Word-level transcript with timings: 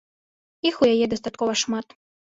Іх 0.69 0.79
у 0.85 0.89
яе 0.93 1.05
дастаткова 1.13 1.53
шмат. 1.65 1.87